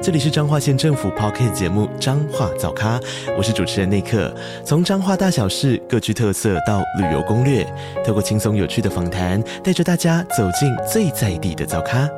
[0.00, 3.00] 这里是彰化县政府 Podcast 节目《彰化早咖》，
[3.36, 4.32] 我是主持人内克。
[4.64, 7.66] 从彰化大小事各具特色到旅游攻略，
[8.06, 12.08] 透过轻松有趣的访谈，带着大家走进最在地的早咖。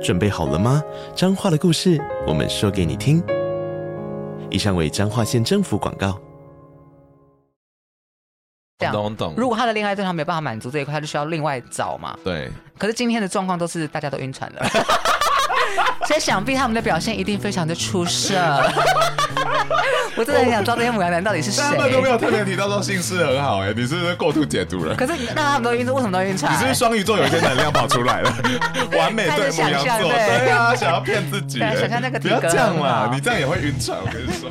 [0.00, 0.80] 准备好了吗？
[1.16, 3.20] 彰化的故事，我们说给你听。
[4.48, 6.16] 以上为彰化县政府广告。
[8.92, 9.34] 懂懂。
[9.36, 12.16] 如果他的恋爱对象没办法满足这一块，他就需要另外找嘛。
[12.22, 12.48] 对。
[12.78, 14.64] 可是今天的状况都是大家都晕船了。
[16.06, 18.34] 所以想必他们的表现一定非常的出色。
[20.16, 21.62] 我真的很想知道这些母羊男到底是谁。
[21.62, 24.94] 他们都没有特别提到说姓氏很好哎，你是不是过度解读了？
[24.96, 26.52] 可是那他们都晕车，为什么都晕船？
[26.52, 28.32] 你是不是双鱼座有一些能量跑出来了？
[28.98, 31.58] 完美对母羊座，对啊，想要骗自己。
[31.60, 34.50] 想象那个不要这样嘛，你这样也会晕船，我跟你说。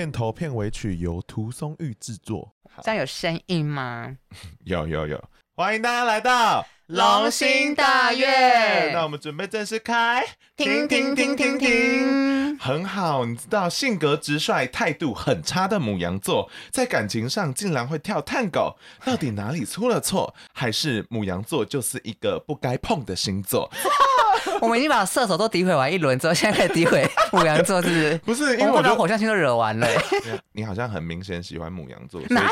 [0.00, 4.16] 片头片尾曲由涂松玉制作，这样有声音吗？
[4.64, 5.22] 有有有，
[5.54, 8.92] 欢迎大家来到龙心大悦。
[8.94, 10.24] 那我们准备正式开，
[10.56, 13.26] 停停停停停，很好。
[13.26, 20.34] 你知道性格直率、态度很差的母羊座，在感情上竟然会跳探狗，到底哪里出了错？
[20.54, 23.70] 还是母羊座就是一个不该碰的星座？
[24.62, 28.18] 我们已经把射手都诋毁完一轮之后，现在开始诋毁母羊座，是不是？
[28.24, 29.86] 不是，因为我觉得火象星都惹完了。
[30.52, 32.42] 你好像很明显喜欢母羊座，哪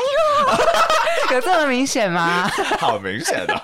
[1.29, 1.35] 有？
[1.35, 2.47] 有这么明显吗？
[2.79, 3.61] 好明显啊！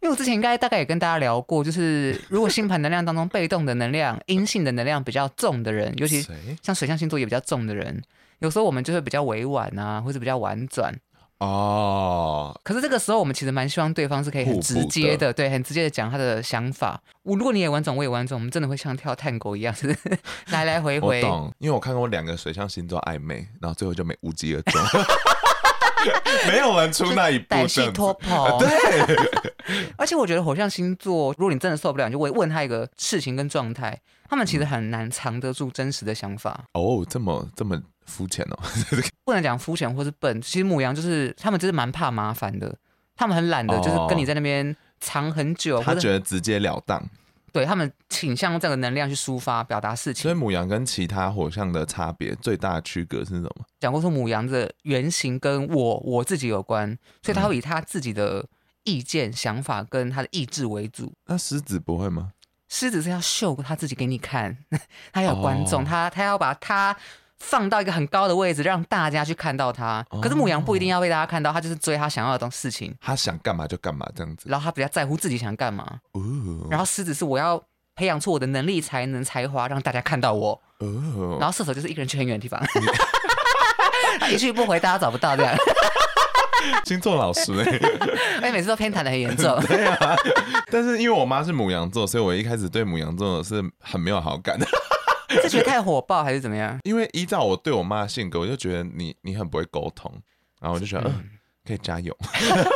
[0.00, 6.26] 因为我之前应该大概也跟大家聊过，就是如果星盘能量当中被动的能量、阴性的能量比较重的人，尤其
[6.62, 8.00] 像水象星座也比较重的人，
[8.38, 10.94] 有时候我们就会比较委婉啊，或者比较婉转。
[11.38, 16.98] 哦，可是这个时候我们其实蛮希望对方是可以很直接的，对，很直接的讲他的想法。
[17.24, 20.18] 我如果你也婉转，我也婉转，我们真的会像跳探戈一样，是不是？
[20.46, 21.22] 来来回回。
[21.22, 24.80] 我懂，因为我看过两个水象星座暧昧，然后最后就没无疾而终，
[26.48, 28.32] 没有人出那一步，歹戏拖棚。
[28.58, 28.70] 对，
[29.98, 36.64] 而且我觉得火象星座，如果你真的受不了，你就会问他一个事情跟状态，他们其实很难藏得住真实的想法。
[36.72, 37.78] 哦，这么这么。
[38.06, 38.58] 肤浅哦，
[39.24, 40.40] 不能讲肤浅或是笨。
[40.40, 42.76] 其实母羊就是他们，就是蛮怕麻烦的。
[43.18, 45.82] 他们很懒的，就是跟你在那边藏很久。
[45.82, 47.02] 他觉得直截了当，
[47.50, 50.22] 对他们倾向用这个能量去抒发、表达事情。
[50.24, 53.64] 所以母羊跟其他火象的差别最大的区隔是什么？
[53.80, 56.86] 讲过说母羊的原型跟我我自己有关，
[57.22, 58.46] 所以他会以他自己的
[58.84, 61.14] 意见、想法跟他的意志为主。
[61.24, 62.32] 那狮子不会吗？
[62.68, 64.58] 狮子是要秀他自己给你看，
[65.10, 66.94] 他有观众，他他要把他。
[67.38, 70.04] 放到一个很高的位置，让大家去看到他。
[70.22, 72.94] 可是母羊不一定要被大家看到，他就是追他想要的东事情。
[73.00, 74.46] 他想干嘛就干嘛这样子。
[74.48, 75.84] 然后他比较在乎自己想干嘛。
[76.12, 76.22] 哦。
[76.70, 77.62] 然后狮子是我要
[77.94, 80.60] 培养出我的能力、才能、才华，让大家看到我。
[80.78, 81.36] 哦。
[81.38, 82.60] 然后射手就是一个人去很远的地方，
[84.30, 85.54] 一去不回，大家找不到这样。
[86.84, 89.60] 星座老师哎，哎，每次都偏袒的很严重。
[89.68, 90.16] 对啊。
[90.70, 94.66] 但是因为我妈是母羊座，所以我一开始对母羊座是很没有好感的。
[95.42, 96.78] 是觉得太火爆还是怎么样？
[96.84, 100.10] 因为依照我对我妈的性格，我就觉得你你很不会沟通，
[100.60, 101.24] 然后我就觉得嗯、呃，
[101.66, 102.16] 可以加油。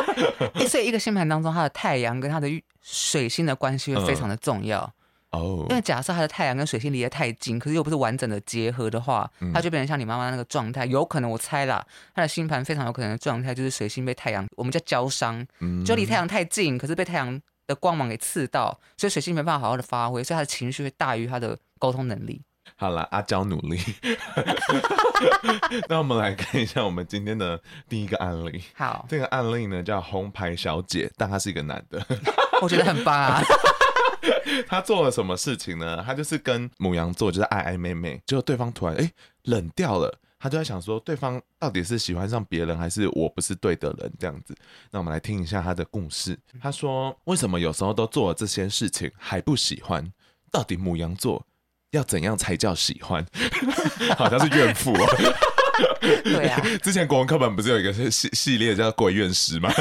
[0.68, 2.48] 所以一个星盘当中，它的太阳跟它的
[2.80, 4.80] 水星的关系会非常的重要
[5.30, 5.64] 哦。
[5.70, 10.84] 因为假设它的太阳跟水星离得太近，可是又不是完整的结合的话，它就变成像你妈妈那个状态。
[10.86, 11.84] 有可能我猜啦，
[12.14, 15.46] 她的星盘非常有可能的状态就是水星被太阳，我们叫焦伤，
[15.84, 22.40] 就离太阳太近，可是被太阳的光芒给刺到，所以水星没办法好好的发挥，所以他的情绪会大于他的沟通能力。
[22.76, 23.80] 好了，阿娇努力。
[25.88, 28.62] 那我们来看一下我们今天的第一个案例。
[28.74, 32.00] 好，这个案例呢叫红牌小姐，但他是一个男的。
[32.62, 33.42] 我觉得很棒啊。
[34.68, 36.02] 他做了什么事情呢？
[36.06, 39.12] 他就是跟母羊座就是爱爱妹妹，结果对方突然哎、欸、
[39.44, 40.16] 冷掉了。
[40.38, 44.54] 他就在想说，对方到底是喜欢上别人，还是我不是对的人这样子？
[44.90, 46.38] 那我们来听一下他的故事。
[46.62, 50.10] 他说，为什么有时候都做了这些事情还不喜欢？
[50.50, 51.44] 到底母羊座？
[51.90, 53.24] 要怎样才叫喜欢？
[54.16, 55.34] 好像是怨妇哦。
[56.24, 59.72] 对啊，之前国文课本不是有一个系系列叫《鬼怨诗》吗？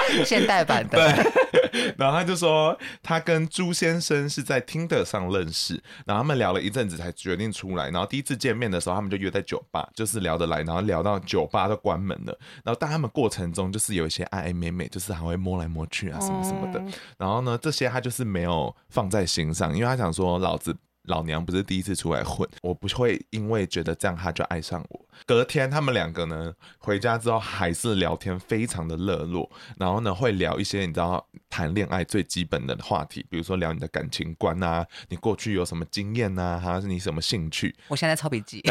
[0.24, 0.98] 现代版的。
[0.98, 7.90] 对， 然后他就说，他跟朱先生是在 Tinder 上认识，然后他们聊了一阵子才决定出来。
[7.90, 12.38] 然后第一次见面的时候，他们就约在酒吧，就是聊得来，然后聊到酒吧都关门了。
[12.64, 16.82] 然后但他们过程中就是有一些暧暧昧昧，就是还会摸来摸去啊什么什么的。
[17.18, 20.76] 然后呢，这些他就是没有放在心上，因为他想说，老子。
[21.06, 25.05] 老娘不是第一次出来混，我不会因为觉得这样他就爱上我。
[25.24, 37.74] 隔天他们两个呢回家之后还是聊天非常的热络，然后呢会聊一些你知道谈恋爱最基本的话题，比如说聊你的感情观啊，你过去有什么经验啊，还是你什么兴趣？
[37.88, 38.62] 我现在抄笔记，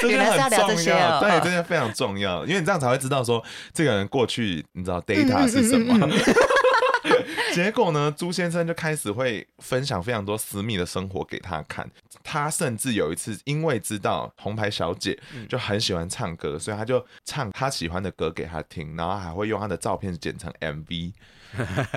[0.00, 3.42] 这些很重要，对，这些非常重要，因为你这样才会知道说
[3.72, 6.08] 这个人过去你知道 data 是什么。
[7.54, 11.88] 结果呢，朱先生就开始会分享非常多私密的生活给他看。
[12.22, 15.18] 他甚至有一次，因为知道红牌小姐
[15.48, 21.12] 就很喜欢唱歌，所以他就唱他喜欢的歌给他听，然后还会用他的照片剪成 MV。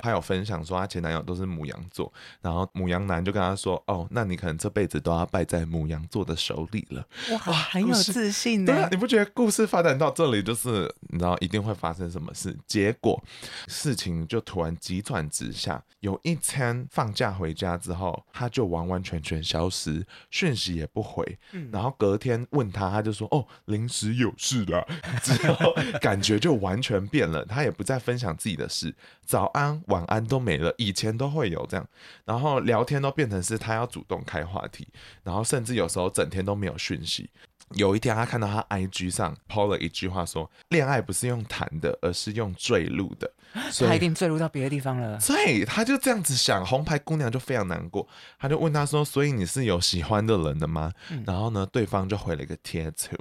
[0.01, 2.11] 他有分享说，他前男友都是母羊座，
[2.41, 8.73] 然后母羊男就跟他说：“哦，那你可能这辈子都要败在母羊座的手里了。”哇，很有自信的。
[8.73, 12.57] 对啊，你不觉得故事发展到这里，就是你知道一定会发生什么事？
[12.67, 13.21] 结果
[13.67, 15.83] 事情就突然急转直下。
[15.99, 21.37] 有一天放假回家之后，他就完完全全消失，讯息也不回。
[21.71, 24.85] 然后隔天问他，他就说：“哦，临时有事啦。
[25.23, 28.93] ”之后感觉就完全变了，他也不再分享自己的事。
[29.25, 31.87] 早安、晚安都没了，以前都会有这样，
[32.25, 34.87] 然后聊天都变成是他要主动开话题，
[35.23, 37.29] 然后甚至有时候整天都没有讯息。
[37.75, 43.31] 有一天，他看到他 IG 上 PO 了一句话，说：“恋爱不是用谈的，而是用坠入的。”
[43.71, 45.19] 所以他一定坠入到别的地方了。
[45.19, 48.07] 所以他就这样子想，红牌姑娘就非常难过，
[48.37, 53.15] 他就问他说：“所以你是有喜欢的人的吗？”嗯、然后呢，对方就回了一个贴图。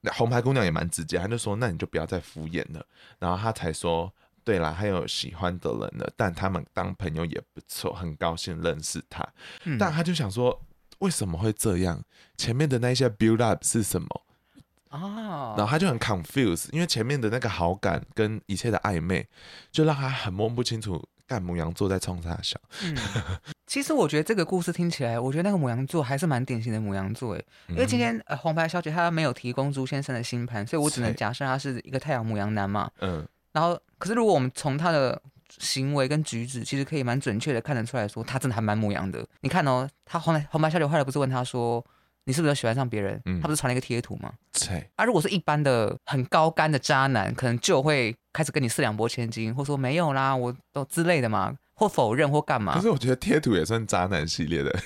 [0.00, 2.86] 那红牌姑娘也蛮直接，他就说：“那你就不要再敷衍了。”
[3.18, 4.10] 然后他才说。
[4.48, 9.22] 对啦，还有喜欢的人了，但他们当朋友也不错，很高兴认识他。
[9.64, 10.58] 嗯、但他就想说，
[11.00, 12.02] 为什么会这样？
[12.38, 14.08] 前面的那些 build up 是什么？
[14.88, 19.28] 哦，然后他就很 confused，因为前面的那个好感跟一切的暧昧，
[19.70, 21.06] 就让他很摸不清楚。
[21.26, 22.58] 干母羊座在冲他笑。
[22.84, 22.96] 嗯，
[23.66, 32.90] 其实我觉得这个故事听起来，我觉得那个牡羊座还是蛮典型的牡羊座诶，因为今天呃红牌小姐她没有提供朱先生的星盘，所以我只能假设他是一个太阳牡羊男嘛。
[33.00, 33.28] 嗯。
[33.50, 35.20] 然后，可是如果我们从他的
[35.58, 39.26] 行为跟举止，其实可以蛮准确的看得出来说，他真的还蛮模样的。
[39.40, 41.84] 你看哦，他红红白小姐后来不是问他说，
[42.24, 43.20] 你是不是喜欢上别人？
[43.24, 44.32] 嗯、他不是传了一个贴图吗？
[44.52, 44.88] 对。
[44.96, 52.74] 啊，如果是一般的很高干的渣男，可能就会开始跟你四两拨千斤，或说没有啦，我都之类的嘛，或否认或干嘛。
[52.74, 54.78] 可是我觉得贴图也算渣男系列的。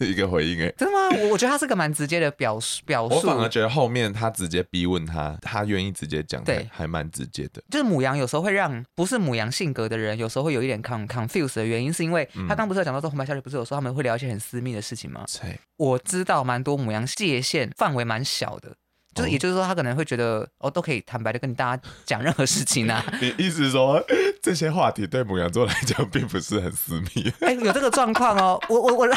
[0.06, 1.16] 一个回应哎，真的吗？
[1.22, 3.14] 我我觉得他是个蛮直接的表述表述。
[3.16, 7.62] 我反而觉得后面他直接逼问他，他愿意直接讲，对，还蛮直接的。
[7.70, 15.24] 就是母羊有时候会让不是母羊性格的人，有时候会有一点 con confuse 的原因，是因为他刚不是有讲到说红白小姐不是有时候他们会聊一些很私密的事情吗？
[15.40, 18.74] 对，我知道蛮多母羊界限范围蛮小的，
[19.14, 23.04] 就是也就是说他可能会觉得哦都可以坦白的跟大家讲任何事情啊。
[23.20, 24.02] 你意思说
[24.42, 27.30] 这些话题对母羊座来讲并不是很私密？
[27.40, 29.08] 哎，有这个状况哦，我我我。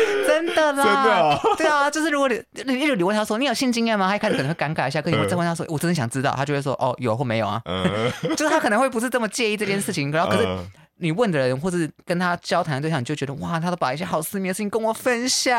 [0.26, 4.08] 真的啦，真的啊，对啊，就是如果你你你问他说你有性经验吗？
[4.08, 7.60] 他一开始可能会尴尬一下，可你再问他说我真的想知道，他就会说哦有或没有啊，
[8.36, 10.48] 就是他可能会不是这么介意这件事情，然后可是
[10.96, 15.54] 你问的人或是跟他交谈的对象，你就觉得哇，他都把一些好私密的事情跟我分享。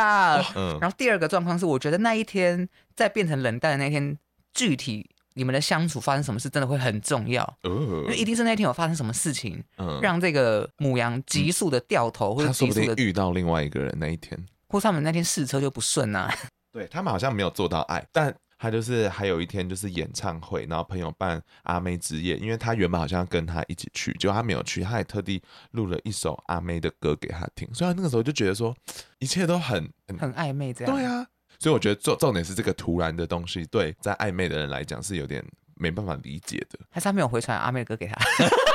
[0.80, 4.18] 然后第二个状况是，我觉得那一天在变成冷淡的那一天，
[4.54, 5.11] 具体。
[5.34, 9.64] 你们的相处发生什么事，真的会很重要，因为一定是那天有发生什么事情，
[10.02, 16.34] 让这个母羊急速的掉头，或者急速的遇到另外一个人那一天，或是他们那天试车就不顺啊。
[16.74, 28.76] 对，他们好像没有做到爱，但他就是还有一天就是演唱会，然后朋友办阿妹之夜，因为他原本好像要跟他一起去，结果他没有去，他还特地录了一首阿妹的歌给他听，所以他那个时候就觉得说
[29.20, 30.94] 一切都很很，很暧昧，这样。
[30.94, 31.26] 对啊。
[31.62, 36.80] 所以我觉得重重点是这个突然的东西，对在暧昧的人来讲是有点没办法理解的。
[36.90, 38.16] 还是他没有回传阿妹的歌给他，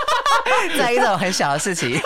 [0.78, 2.00] 在意这种很小的事情。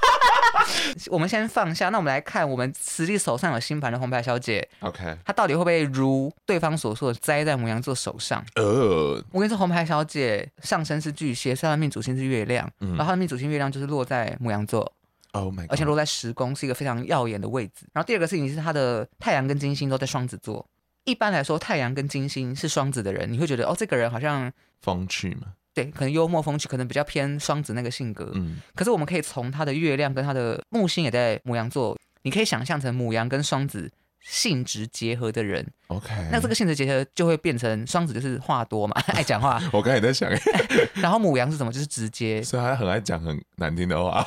[1.10, 4.68] 我们先放下，那我们来看我们实力手上有星盘的红牌小姐。
[4.80, 8.44] OK，她到底会不会如对方所说的栽在母羊座手上？
[8.56, 14.92] 呃，我跟你说，红牌小姐上升是巨蟹，是她的命主星是月亮，嗯、然后她的命主星月亮就是落在母羊座。
[15.40, 17.86] Oh 而且落在十宫是一个非常耀眼的位置。
[17.92, 20.66] 然后第二个事情是他的太阳跟金星都在双子座。
[21.04, 24.52] 一般来说，太阳跟金星是双子的人，你会觉得哦，这个人好像
[24.82, 25.54] 风趣嘛？
[25.72, 28.30] 对，可能幽默风趣，可能比较偏双子那个性格。
[28.34, 28.60] 嗯。
[28.74, 33.90] 可是我们可以从他的月亮跟他的木星也在母羊座，你可以想象成母羊跟双子
[34.20, 35.66] 性质结合的人。
[35.86, 39.62] OK，那这个性质结合就会变成双子，就是话多嘛， 爱讲话。
[39.72, 40.30] 我刚才也在想，
[41.00, 41.72] 然后母羊是什么？
[41.72, 44.26] 就是直接，所以他很爱讲很难听的话。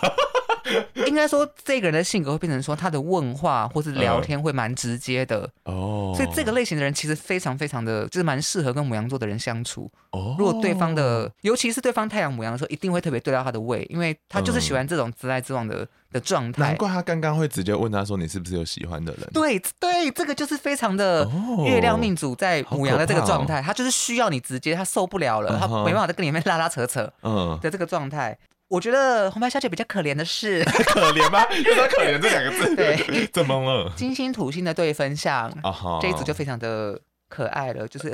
[1.07, 6.13] 应该说，这个人的性格会变成说，他的问话或是聊天会蛮直接的哦。
[6.15, 9.89] 所以这个类型的人其实非常非常的，就是蛮适合跟牡羊座的人相处。
[10.11, 16.61] 哦，如果对方的，尤其是对方太阳母羊的时候，一定会特别对到他的胃，因为他就是喜欢这种直来直往的的状态。
[16.61, 21.25] 难怪他刚刚会直接问他说：“你是不是有喜欢的人？”对对，这个就是非常的
[21.65, 28.37] 月亮命主在母羊的这个状态，他就是需要你直接，他受不了了，他没办法再跟你面拉拉扯扯，嗯的这个状态。
[28.71, 31.45] 我觉得红白小姐比较可怜的是， 可怜吗？
[31.53, 33.91] 用到“可怜”这两个字， 对， 怎么了？
[33.97, 36.01] 金星土星的对分相，uh huh.
[36.01, 36.97] 这一组就非常的
[37.27, 38.09] 可爱了，就是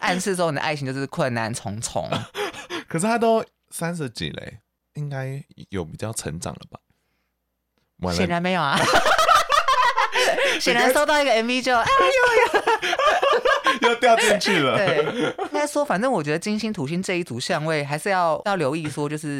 [0.00, 2.08] 暗示说你的爱情就是困难重重。
[2.86, 4.58] 可是他都三十几嘞，
[4.94, 8.12] 应该有比较成长了吧？
[8.12, 8.78] 显然没有啊，
[10.60, 11.84] 显然收到一个 MV 就哎
[12.54, 12.65] 呦呦。
[13.82, 14.76] 又掉进去了。
[14.76, 15.04] 对，
[15.44, 19.38] 应该说，反正我觉得金星、土星这一组相位还是要要留意，说就是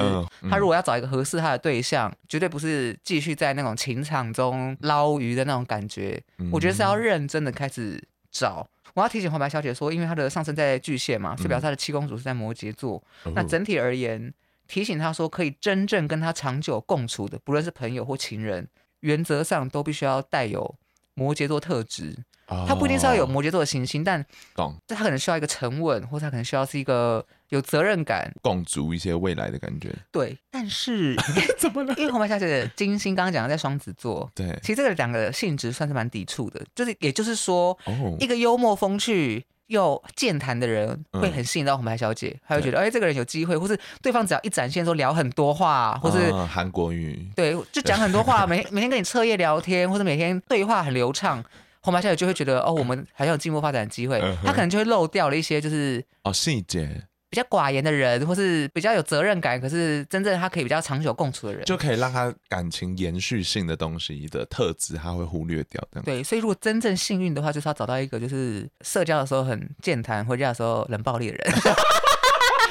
[0.50, 6.22] 他如果要找一个合适他的对象，绝对不是继续在那种情场中捞鱼的那种感觉。
[6.50, 8.68] 我觉得是要认真的开始找。
[8.94, 13.02] 我要提醒红白小姐说，因为她的上升在巨蟹嘛，所以表示她的七公主是在摩羯座。
[13.34, 14.32] 那整体而言，
[14.66, 18.66] 提醒她说，可以真正跟她长久共处的，不论是朋友或情人，
[19.00, 20.76] 原则上都必须要带有
[21.12, 22.16] 摩羯座特质。
[22.46, 24.24] 他不一定是要有摩羯座的行星，但
[24.54, 29.92] 懂，他可能需要一个沉稳，或者他可能需要是一个有责任感，共筑一些未来的感觉。
[30.12, 31.16] 对，但是
[31.58, 31.92] 怎么了？
[31.96, 51.44] 因为红白小姐的金星刚刚讲的在双子座，对，其实这个两个性质算是蛮抵触的，就是也就是说，哦、一个幽默风趣又健谈的人会很吸引到红白小姐，她、嗯、会觉得哎，这个人有机会，或是对方只要一展现说聊很多话，或是韩国语，对，就讲很多话，每每天跟你彻夜聊天，或者每天对话很流畅。
[51.86, 57.00] 红白小姐就会觉得哦，我们还有进步发展的机会，他可能就会漏掉了一些就是哦细节
[57.30, 66.02] 比较寡言的人，或是比较有责任感，可是真正他可以比较长久共处的人，就可以让他感情延续性的东西的特质，他会忽略掉的。
[66.02, 71.52] 对，所以如果真正幸运的话，就是要找到一个就是社交的时候很健谈，回家的时候冷暴力的人。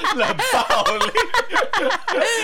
[0.16, 1.12] 冷暴力。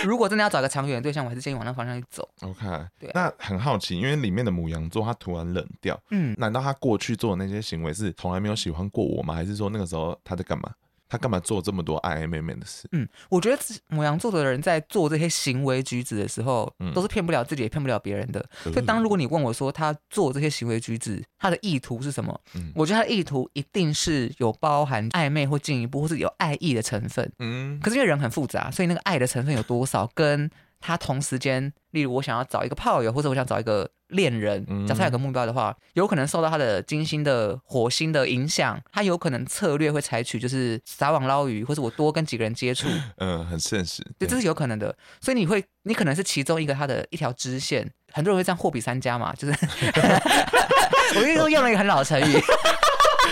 [0.04, 2.28] 如果真的要找个长远的对象，我还是建议往那方向去走。
[2.42, 2.66] OK，
[2.98, 3.10] 对。
[3.14, 9.34] 那很好奇，因为里面的母羊座他突然冷掉，嗯，难道他过去做的那些行为是从来没有喜欢过我吗？
[9.34, 10.70] 还是说那个时候他在干嘛？
[11.12, 12.88] 他干嘛做这么多暧暧昧昧的事？
[12.92, 18.40] 嗯，我觉得母羊座的人在做这些行为举止的时候，嗯、都是骗不了自己，也骗不了别人的。
[18.64, 22.40] 嗯、所以，当如果你问我说他做这些行为举止，他的意图是什么？
[22.54, 27.30] 嗯、我觉得他的意图一定是有包含暧昧或进一步，或是有爱意的成分。
[27.40, 30.50] 嗯，可是因为人很复杂，所以那个爱的成分有多少，跟
[30.82, 33.88] 他同时间，例如我想要找一个炮友，或者我想找一个。
[34.12, 42.86] 恋人，假设他有个目标的话，有可能受到他的金星的火星的影响，他有可能策略会采取就是撒网捞鱼，或者我多跟几个人接触，
[43.16, 44.94] 嗯，很现实，对，这是有可能的。
[45.22, 49.54] 所以你会，你可能是其中一个他的一条支线，很多人会这样货比三家嘛，就是，
[51.16, 52.38] 我跟你说用了一个很老的成语。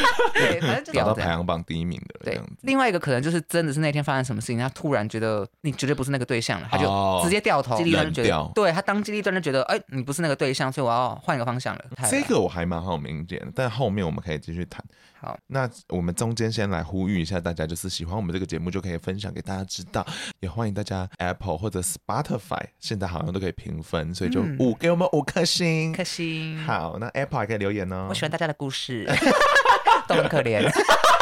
[0.35, 2.21] 对，反正 就找到排行榜第一名的。
[2.25, 11.85] 对，另外一个可能就是真的是那天发生什么事情，他突然觉得你绝对不是那个对象了，他就直接掉头，激励他就觉得，对他当机立断就觉得，哎，你不是那个对象，所以我要换一个方向了。
[12.11, 14.85] 这个我还蛮好明显，但后面我们可以继续谈。
[15.21, 20.07] 好，那我们中间先来呼吁一下大家，就是喜欢我们这个节目就可以分享给大家知道，
[20.40, 26.59] 也欢迎大家 Apple 或者 Spotify 现在好像都可以评分，所以就五给我们五颗星，颗星。
[26.64, 28.07] 好，那 Apple 还可以留言哦。
[28.09, 29.07] 我喜欢大家的故事。
[30.11, 30.69] 都很可怜，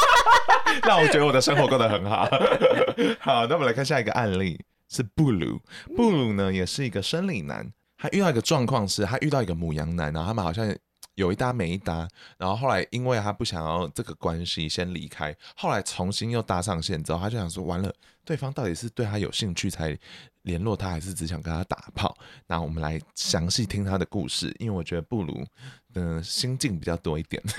[0.83, 2.27] 那我觉得我的生活过得很好。
[3.21, 5.61] 好，那我们来看下一个案例，是布鲁。
[5.95, 10.75] 布鲁呢，也是一个生理男，他遇到一个状况是，他遇到一个母羊男，然后他们好像
[11.17, 17.93] 有一搭没一搭，然后后来因为他不想要这个关系先离开，后来重新又搭上线之后，他就想说，完了，
[18.25, 19.99] 对方到底是对他有兴趣才
[20.43, 22.17] 联络他，还是只想跟他打炮？
[22.47, 25.45] 那我们来详细听他的故事，因为我觉得布鲁
[25.93, 27.43] 的心境比较多一点。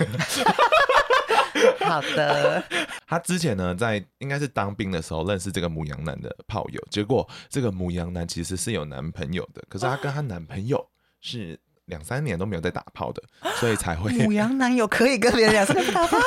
[1.80, 2.62] 好的，
[3.06, 10.84] 他之前呢，在应该是当兵的时候认识这个母羊男的炮友，结果这个母羊男其实是有男朋友的，可是他跟他男朋友
[11.20, 13.22] 是两三年都没有在打炮的，
[13.58, 16.18] 所以才会母羊男友可以跟别人两三年打炮？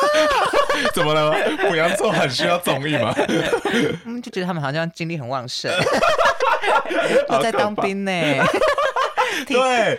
[0.94, 1.34] 怎么了？
[1.70, 3.14] 母羊座很需要综艺吗？
[4.06, 5.72] 嗯，就觉得他们好像精力很旺盛，
[7.30, 8.12] 我在当兵呢。
[9.46, 9.98] 对，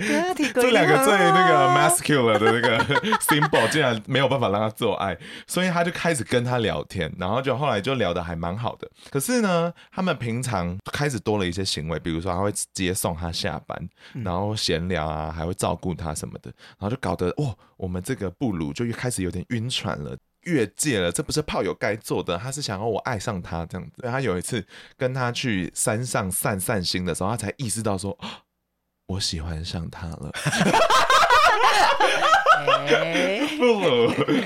[0.53, 2.79] 这两个最那个啊 masculine 的那个
[3.21, 8.89] symbol 竟然没有办法让他做爱，所以他就开始跟他聊天，然后就后来就聊得还蛮好的。
[9.11, 13.89] 可是呢，他们平常开始多了一些行为，比如说他会接送他下班，
[14.25, 20.17] 然后闲聊啊，还会照顾他什么的，然后就搞得哇，我们这个布鲁就又开始有点晕船了。
[20.45, 22.37] 越界了，这不是炮友该做的。
[22.37, 24.03] 他是想要我爱上他这样子。
[24.03, 24.63] 他有一次
[24.95, 28.15] 跟他去山上散散心的时候，他才意识到说，
[29.07, 30.33] 我喜欢上他了。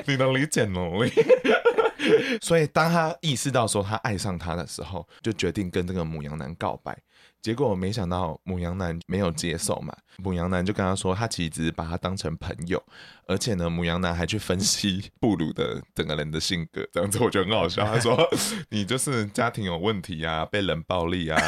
[0.07, 0.83] 你能理解吗？
[2.41, 6.97] 所以当他意识到说他爱上他的时候，就决定跟这个母羊男告白。
[7.41, 12.83] 结果我没想到母羊男没有接受嘛，母羊男就跟他说，他其实只是把他当成朋友，
[13.27, 17.85] 而且呢，母羊男还去分析布鲁的整个人的性格，这样子我觉得很好笑。
[17.85, 18.19] 他说
[18.71, 21.41] 你就是家庭有问题啊，被冷暴力啊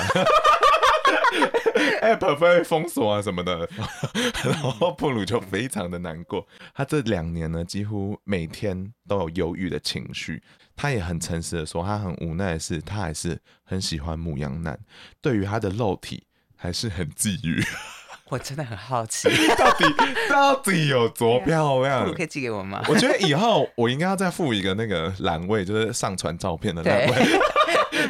[2.00, 3.68] ，App 被封锁啊什么的，
[4.44, 6.46] 然后布鲁就非常的难过。
[6.74, 10.42] 他这两年呢，几乎每天都有忧郁的情绪。
[10.76, 14.78] 他也很诚实的说，他很无奈的是，他还是很喜欢牧羊男，
[15.20, 16.24] 对于他的肉体
[16.56, 17.62] 还是很觊觎。
[18.30, 19.28] 我真的很好奇，
[19.58, 19.84] 到底
[20.30, 22.10] 到底有多漂亮？
[22.14, 22.80] 可以寄给我吗？
[22.88, 27.40] 我觉得以后我应该要再附一个那个栏位，就是上传照片的栏位，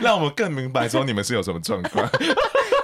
[0.03, 2.09] 让我们更明白说你们是有什么状况。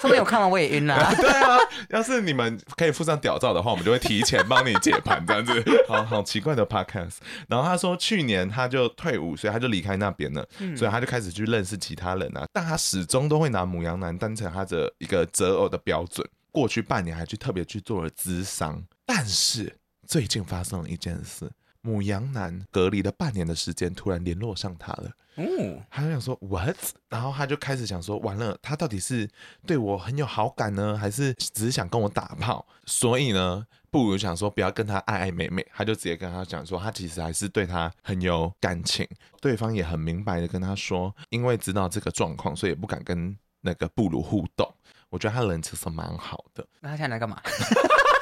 [0.01, 1.13] 说不定我看完我也晕了、啊。
[1.17, 1.59] 对啊，
[1.89, 5.65] 要是你们可以附上屌照的话，我们就会提前帮你解盘这样子。
[5.89, 7.17] 好好奇怪的 podcast。
[7.49, 12.45] 然后他说，去年他就退伍，所以他就离开那边了，嗯、所以他就开始去认识其他人啊。
[12.53, 16.27] 但他始终都会拿母羊男当成他的一个择偶的标准。
[16.53, 21.51] 过去半年还去特别去做了咨商，但是最近发生了一件事。
[21.87, 25.11] 牡羊男隔离了半年的时间，突然联络上他了。
[25.39, 26.77] 嗯，他就想说 what，
[27.11, 29.29] 然后他就开始想说，完了，他到底是
[29.67, 32.67] 对我很有好感呢，还是只是想跟我打炮？
[32.87, 39.07] 所以呢，不如想说不要跟他爱爱美美，他就直接跟他讲说，他其实还是对他很有感情。
[39.41, 44.67] 对方也很明白的跟他说，因为知道这个状况，所以也不敢跟那个布鲁互动。
[45.11, 46.67] 我觉得他人其实蛮好的。
[46.81, 47.41] 那他现在来干嘛？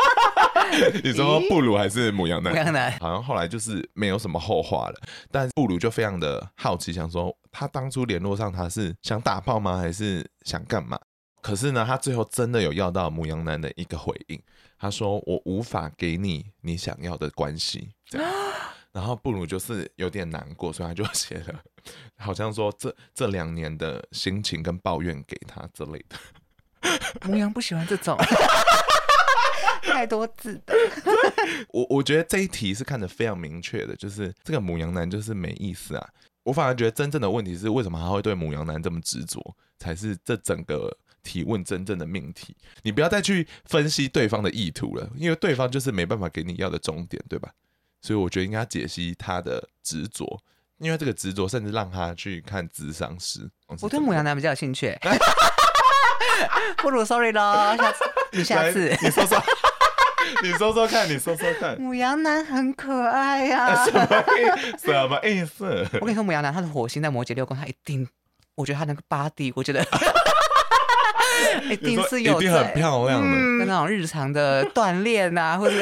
[1.04, 2.52] 你说布鲁还是母羊男？
[2.52, 5.00] 母羊男好像后来就是没有什么后话了。
[5.30, 9.78] 但布鲁就非常的好奇，想说他当初联络上他是想打炮吗？
[9.78, 10.98] 还是想干嘛？
[11.40, 14.40] 可是呢，他最后真的有要到母羊男的一个回应。
[14.78, 18.30] 他说：“我无法给你你想要的关系。”这样。
[18.92, 21.60] 然后布鲁就是有点难过，所以他就写了，
[22.16, 26.16] 好像说这这两年的心情跟抱怨给他之类的。
[27.26, 28.16] 母羊不喜欢这种。
[29.84, 30.74] 太多字的，
[31.68, 36.08] 我我觉得这一题是看得非常明确的，就是这个母羊男就是没意思啊。
[36.42, 39.40] 我反而觉得真正的问题是，为什么他会对母羊男这么执着，
[39.78, 42.54] 才是这整个提问真正的命题。
[42.82, 47.50] 你不要再去分析对方的意图了，因为对方就是没办法给你要的终点，对吧？
[48.02, 50.38] 所以我觉得应该解析他的执着，
[50.76, 53.50] 因为这个执着甚至让他去看智商师。
[53.80, 54.94] 我对母羊男比较有兴趣，
[56.76, 59.42] 不如 sorry 咯，下次你下次你说说。
[60.42, 61.80] 你说说看，你说说看。
[61.80, 64.86] 母羊男很可爱呀、啊， 什么意思？
[64.92, 65.88] 什么意思？
[66.00, 68.06] 我跟你说，母羊男他的火星在摩羯六宫，他一定，
[68.54, 69.84] 我觉得他那个 body，我觉得
[71.70, 75.74] 一定是有，一定很漂亮的，嗯、跟那种日常的锻炼啊，或者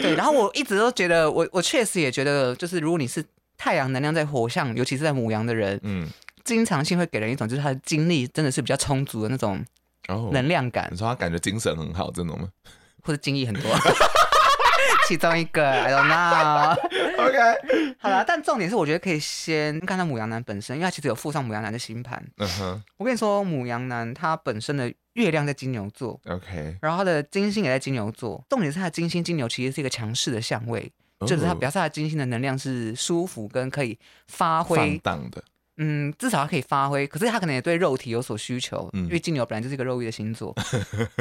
[0.00, 0.14] 对。
[0.14, 3.24] 然后我一直都觉得，我我确实也觉得，就是如果你是
[3.56, 6.08] 太阳能量在火象，尤其是在母羊的人，嗯，
[6.44, 9.64] 经常性会给人一种，就是他的精力真的是比较充足的那种。
[10.32, 12.48] 能量感，你说他感觉精神很好，这种吗？
[13.02, 13.62] 或者精力很多，
[15.08, 16.72] 其中一个，I don't know。
[17.18, 22.22] OK，好了，但重点是，我觉得可以先看到母羊男本身，因为他其实有附上母羊男的星盘。
[22.36, 28.44] 嗯哼，我跟你说，母羊男他本身的月亮在金牛座，OK，然后他的金星也在金牛座。
[28.48, 35.42] 重点是他的金星金牛其实是一个强势的相位，就是他表示他的金星的能量是舒服跟可以发挥放荡的。
[35.78, 40.54] 嗯，至少他可以发挥，可是他可能也对肉体有所需求，嗯、因为金牛本来就是一个肉欲的星座。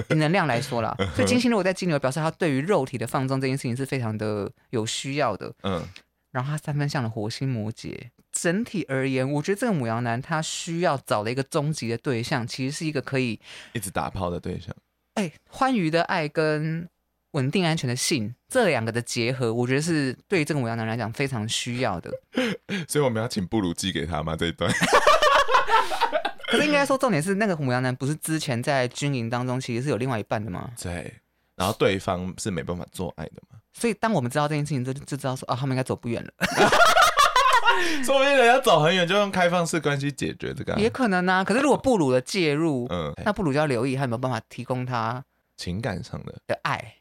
[0.09, 5.53] 以能量来说啦， 所以金星如果在金牛，表示他对于肉体的放纵这件事情是非常的有需要的。
[5.63, 5.87] 嗯，
[6.31, 7.95] 然后他三分像的火星摩羯，
[8.31, 13.39] 整体而言，我觉得这个母羊男他需要找的一个终极的对象，其实是一个可以
[13.73, 14.75] 一直打炮的对象。
[15.13, 16.89] 哎，欢愉的爱跟。
[17.31, 22.11] 稳定安全的性，这两个的结合，我觉得是对于这个母羊男来讲非常需要的。
[22.87, 24.35] 所以我们要请布鲁寄给他吗？
[24.35, 24.71] 这一段？
[26.47, 30.71] 可是应该说，重点是那个母羊男不是之前在军营当中其实是有另外一半的吗？
[30.81, 31.13] 对。
[31.55, 33.57] 然后对方是没办法做爱的嘛？
[33.73, 36.31] 所以当我们知道这件事情，就就知道说，啊，他们应该走不远了。
[38.03, 41.43] 说不定人家走很远就用开放式关系解决这个、啊，也可能啊。
[41.43, 45.23] 可是如果布鲁的介入，嗯，那布鲁就要留意他有没有办法提供他
[45.57, 46.96] 情感上的的爱，哦、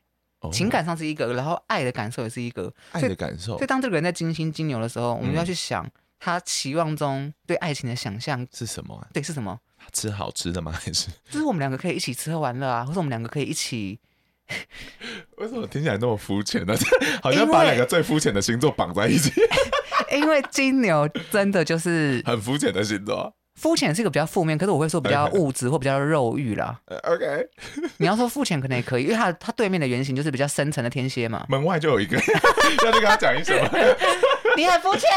[0.52, 3.56] 情感上是一个，然后爱的感受也是一个，爱的感受。
[3.56, 9.06] 所以当这个人在金星金牛的时候，我们就要去想、嗯、他期望中对爱情的想象是什么、啊？
[9.12, 9.58] 对，是什么？
[9.92, 10.72] 吃好吃的吗？
[10.72, 14.00] 还是就是我们两个可以一起吃喝玩乐啊，或者我们两个可以一起。
[15.38, 16.74] 为什么听起来那么肤浅呢？
[17.22, 19.32] 好像把两个最肤浅的星座绑在一起。
[20.12, 23.34] 因为金牛真的就是很肤浅的星座。
[23.56, 26.78] 肤浅是一个比较负面，可是我会说比较物质或比较肉欲啦。
[27.04, 27.48] OK，
[27.98, 31.44] 你要说肤浅可能也可以，因为他他对面的原型就是比较深层的天蝎嘛。
[31.48, 32.16] 门外就有一个，
[32.84, 33.68] 要去跟他讲一什么？
[34.56, 35.10] 你很肤浅。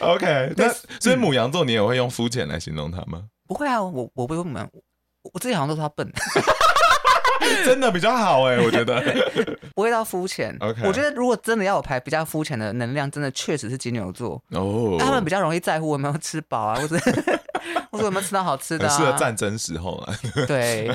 [0.00, 0.68] OK，那
[1.00, 3.24] 所以母羊座你也会用肤浅来形容他吗？
[3.46, 4.68] 不会啊，我我不用蛮。
[5.32, 6.10] 我自己好像都说他笨，
[7.66, 9.02] 真的比较好哎， 我觉得
[9.74, 10.54] 不会到肤浅。
[10.60, 14.96] OK，我觉得如果真的要我排比较肤浅的能量，真的确实是金牛座哦。
[14.98, 16.98] 他们比较容易在乎我有没有吃饱啊，或者
[17.90, 20.14] 或者有没有吃到好吃的，啊，适合战争时候啊。
[20.46, 20.88] 对，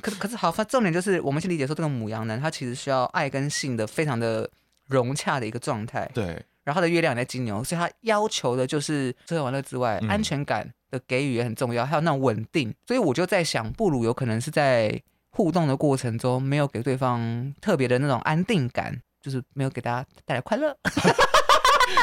[0.00, 4.48] 可是可是好，重点就是我们去理解说，这个母羊男他其实需要爱跟性的非常的
[4.86, 6.10] 融洽的一个状态。
[6.14, 6.24] 对，
[6.64, 10.68] 然后他的月亮也在金牛，所以他要求的就是吃喝玩乐之外，嗯、安全感。
[10.90, 15.02] 的给予也很重要，还有那种稳定，所以我就在想，布鲁有可能是在
[15.34, 20.74] 互动的过程中没有给对方特别的那种安定感，就是没有给大家带来快乐。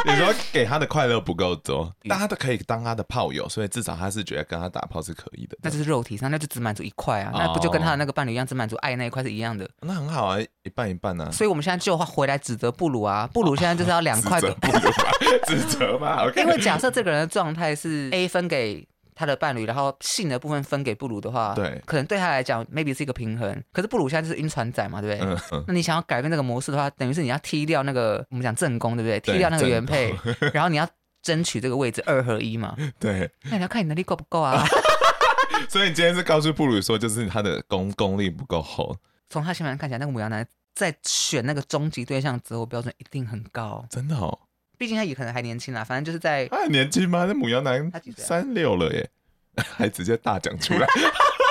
[0.05, 5.57] 你说给他的快乐不够多，大家都可以当他的炮友，所以至少他是觉得跟他打炮是可以的。
[5.61, 9.69] 那就是肉体上，那就只满足一块啊，哦、那不就跟他的那个伴侣一样，只满足爱那一块是一样的？
[9.81, 11.31] 那很好啊，一半一半呢、啊。
[11.31, 14.39] 所以我们现在就回来指责布鲁啊，布鲁 现在就是要两块。
[14.39, 15.11] 指责布鲁吗？
[15.47, 18.87] 指责吗？Okay、 因为假设这个人的状态是 A 分给。
[19.21, 23.63] 他的伴侣，然后性的部分分给布鲁的话，对，可能对他来讲 maybe 是一个平衡。
[23.71, 25.29] 可是布鲁现在就是晕船仔嘛，对不对？
[25.29, 29.19] 嗯嗯、那你想要改变这个模式的话，等于是你要踢掉那个我们讲正宫，对不对？
[29.19, 30.11] 踢掉那个原配，
[30.51, 30.87] 然后你要
[31.21, 32.75] 争取这个位置二合一嘛。
[32.99, 34.65] 对，那你要看你能力够不够啊。
[35.69, 38.97] 所以你今天是告诉布鲁说，就是他的功功力不够厚。
[39.29, 43.85] 从他新闻看起来，那个母羊男在选那个终极对象择偶标准一定很高。
[43.87, 44.39] 真的哦。
[44.81, 47.25] 毕竟他也可能还年轻啦，反正就是在他很年轻吗？
[47.27, 49.07] 那母羊男三六了耶，
[49.77, 50.87] 还直接大讲出来。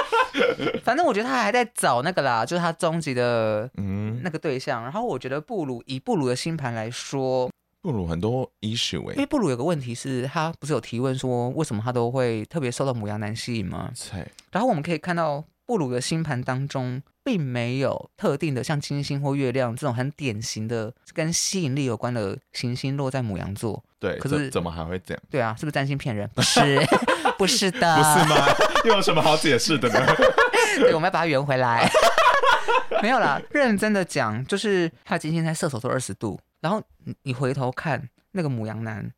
[0.83, 4.83] 反正我觉得他还在找那个啦，就是他终极的嗯那个对象。
[4.83, 7.49] 嗯、然后我觉得布鲁以布鲁的星盘来说，
[7.81, 13.93] 布鲁很多 issue 哎，因为布鲁有个问题是他不是有提问说为什么他都会特别受到母羊男吸引吗？
[14.11, 17.01] 对然后我们可以看到布鲁的星盘当中。
[17.31, 23.81] 并没有特定的像金星或月亮这种很典型的跟吸引力有关的行星落在母羊座。
[24.01, 25.23] 对，可是怎么还会这样？
[25.31, 26.29] 对啊，是不是占星骗人？
[26.35, 26.81] 不 是，
[27.39, 28.47] 不是的，不是吗？
[28.85, 30.05] 又有什么好解释的呢？
[30.81, 31.89] 对，我们要把它圆回来。
[33.01, 36.83] 没有啦，认真的讲，就是他金星在射手座二十度，然后
[37.23, 39.09] 你回头看那个母羊男。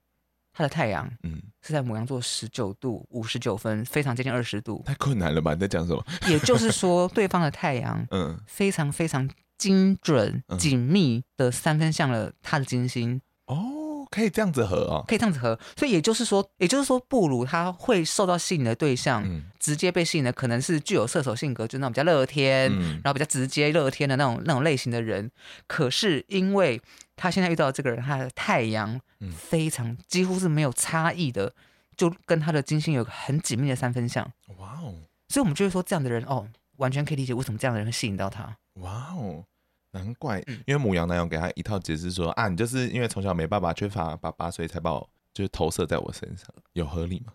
[0.53, 4.83] 他的太阳，嗯，是在母羊座十九度五十九分，非常接近二十度。
[4.85, 5.55] 太困难了吧？
[5.55, 6.05] 你在讲什么？
[6.29, 13.21] 也就是说，对方的太阳， 嗯，非常非常精准、紧密的三分向了他的金星。
[13.47, 15.05] 哦，可以这样子合啊？
[15.09, 15.59] 可以这样子合。
[15.77, 25.31] 所以也就是说，也就是说，布鲁他会受到吸引的对象，嗯，直接被吸引的可能是具有射手性格，就是那种比较乐天，嗯，然后比较直接、乐天的那种那种类型的人。
[25.67, 26.81] 可是因为
[27.16, 29.01] 他现在遇到的这个人，他的太阳
[29.37, 31.55] 非常几乎是没有差异的，
[31.96, 34.25] 就跟他的金星有个很紧密的三分相。
[34.59, 34.94] 哇哦！
[35.29, 38.57] 所以我们就会说，这样的人哦，完全可以理解为什么这样的人会吸引到他。
[38.75, 39.44] 哇哦，
[39.92, 47.33] 难怪，因为母羊男友给他一套解释说啊，你就是因为从小没爸爸，缺乏爸爸，所以才把我就是投射在我身上，有合理吗？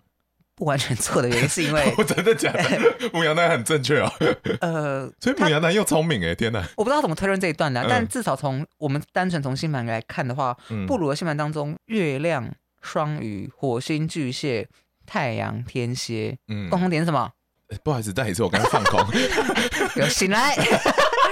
[0.58, 2.63] 不完全错的原因 是因为我真的假的？
[3.13, 4.12] 牡羊男很正确哦。
[4.60, 6.67] 呃， 所以牡羊男又聪明哎，天哪！
[6.76, 14.67] 我不知道怎么推论这一段的，但至少从我们单纯从星盘来看的话，布鲁的星盘当中，月亮双鱼、火星巨蟹、
[15.06, 17.30] 太阳天蝎，嗯，共同点是什么？
[17.84, 19.00] 不好意思，再一次，我刚刚放空，
[19.96, 20.56] 有醒来。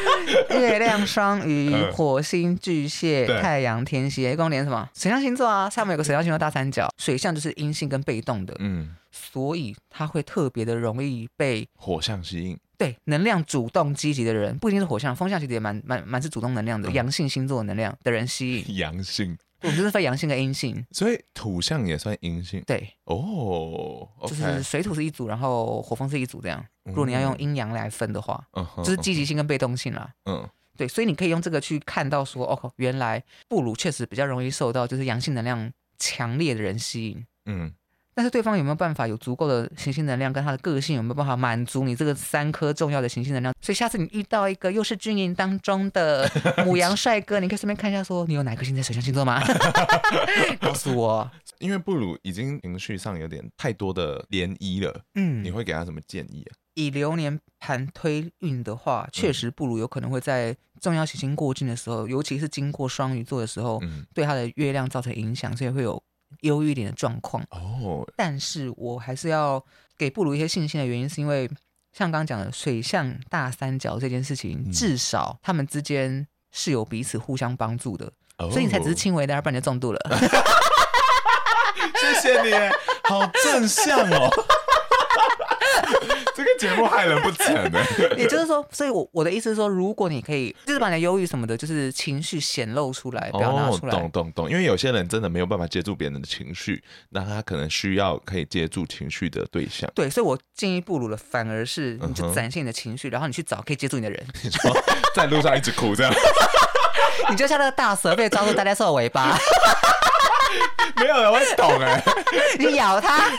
[0.59, 4.87] 月亮双鱼、火星巨蟹、太阳天蝎，一共连什么？
[4.93, 8.95] 水象星座啊，上面有个水象星座大三角，水象就是阴性跟被动的，嗯。
[9.11, 18.75] 所以他会特别的容易被火象吸引，对，能量主动积极的人，不一定是火象，风象其实也蛮蛮蛮是主动能量的，阳性星座的能量的人吸引。
[18.75, 22.61] 阳性，我们就是分阳性跟阴性，所以土象也算阴性。
[22.67, 26.63] 对，哦，就是水土是一组，然后火风是一组这样。
[26.85, 28.43] 如果你要用阴阳来分的话，
[28.77, 30.09] 就是积极性跟被动性啦。
[30.25, 37.25] 嗯，对，所以你可以用这个去看到说，哦，原来布鲁确实比较容易受到就是阳性能量强烈的人吸引。
[37.45, 37.73] 嗯。
[38.17, 43.53] 但是对方有没有办法有足够的行星能量，跟他的个性有没有办法满足你这个三颗重要的行星能量？
[43.59, 46.25] 所以下次你遇到一个又是军营当中的
[46.65, 49.43] 母羊帅哥，你可以顺便看一下，说你有哪颗星在水象星座吗？
[50.61, 51.29] 告诉我。
[51.59, 56.51] 因为布鲁已经情绪上有点太多的涟漪了，嗯，你会给他什么建议啊？
[56.75, 66.01] 以流年盘推运的话，确实布鲁有可能会在重要行星过境的时候，尤其是经过双鱼座的时候，嗯，对他的月亮造成影响，所以会有
[66.41, 67.43] 忧郁一点的状况。
[67.49, 69.63] 哦，但是我还是要
[69.97, 71.49] 给布鲁一些信心的原因，是因为
[71.93, 79.99] 像刚刚讲的水象大三角这件事情，嗯，至少他们之间是有彼此互相帮助的，哦，所以你才只是轻微的，要不然就重度了。
[82.01, 82.51] 谢谢你，
[83.05, 84.29] 好正向哦。
[86.35, 87.79] 这个节目害人不浅呢。
[88.17, 93.93] 也就是说，所以我我的意思是说，如果你可以，就是把你的忧郁什么的，就是情绪显露出来，不要拿出来。
[93.93, 94.49] 哦，懂懂懂。
[94.49, 99.89] 因为有些人真的没有办法接住别人的情绪，那他可能需要可以接住情绪的对象。
[99.95, 104.25] 对，所以我进一步鲁的反而是，你就展现你的情绪，然后你去找可以接住你的人。
[104.43, 104.71] 你 说
[105.15, 106.13] 在路上一直哭这样，
[107.29, 109.37] 你就像那个大蛇被抓住大家受尾巴。
[110.97, 112.01] 没有人会懂哎，
[112.57, 113.29] 你咬它，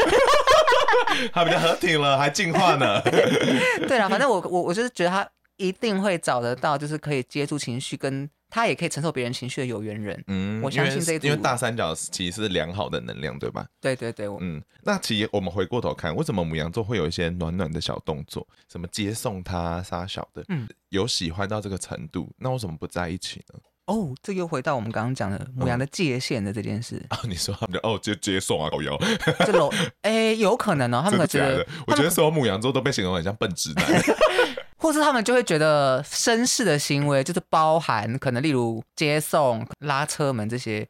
[1.33, 3.01] 它比较合体了，还进化呢。
[3.89, 10.23] 对了，反正我我我就是觉得他一定会找得到，就是可以接触情绪，跟他也可以承受别人情绪的有缘人。
[10.29, 13.67] 嗯，我相信这一因为大三角其实是良好的能量，对吧？
[13.81, 14.63] 对对对，嗯。
[14.83, 23.59] 那其实我们回过头看，为什么牡羊座会有一些暖暖的小动作，什么接送他、杀小的，嗯，有喜欢到这个程度，那为什么不在一起呢？
[23.87, 27.19] 哦，这又回到我们刚刚讲的母羊的界限的这件事哦！
[27.29, 28.99] 你说他们就哦接接送啊，狗腰，
[29.47, 29.73] 这种
[30.03, 33.87] 哎有可能哦，他们会觉得，的我觉得所有母羊座都被形容很像笨直男，
[34.77, 40.85] 或是他们就会觉得绅士的行为就是包含可能例如接送、拉车门这些，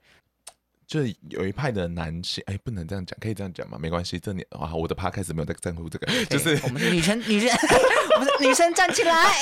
[0.86, 3.76] 就有一派的男性哎，不能这样讲，可以这样讲吗？
[3.78, 7.50] 没关系，这年啊，我的 podcast 没有在在乎这个，就是我们是女生，女生，
[8.16, 9.34] 我们是女生站起来。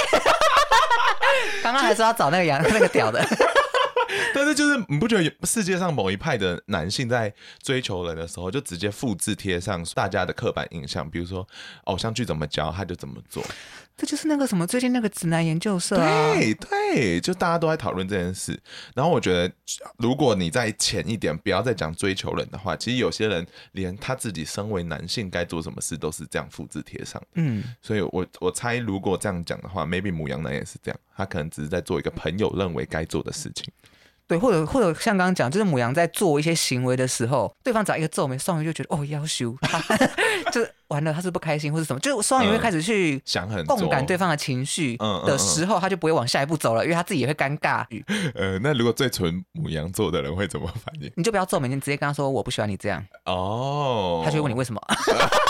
[1.62, 3.24] 刚刚还说要找那个羊那个屌的，
[4.34, 11.46] 但是就是你不觉得世界上某一派的男性在追求人的时候，就直接复制贴上大家的刻板印象，比如说
[11.84, 13.42] 偶像剧怎么教他就怎么做，
[13.96, 18.60] 这就是那个什么最近那个直男研究社啊，对对，就大家都在讨论这件事。
[18.94, 19.54] 然后我觉得，
[19.98, 27.22] 如果你再浅一点，不要再讲追求人的话，其实有些人连他自己身为男性该做什么事都是这样复制贴上。
[27.34, 31.00] 嗯，所以我我猜如果这样讲的话，maybe 母羊男也是这样。
[31.16, 33.72] 他可能只是在做一个朋友认为该做的事情，
[34.26, 39.54] 对，或者或者像刚刚讲，就是母羊在做一些行为的时候，对方只要一个皱眉，双鱼就觉得哦，要羞，
[40.50, 47.84] 就是完了，他是不开心或者什么，就双鱼会开始去想很共感对方的情绪的时候，他就不会往下一步走了，因为他自己也会尴尬。
[48.34, 51.12] 呃，那如果最纯母羊座的人会怎么反应？
[51.16, 54.80] 你就不要皱眉，你直接跟他说我不喜欢你这样哦，他就会问你为什么。